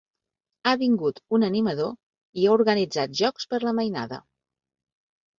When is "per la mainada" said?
3.53-4.19